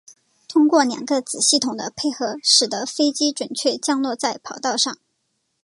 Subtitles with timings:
[0.47, 4.97] 通过两个子系统的配合使得飞机准确降落在跑道上。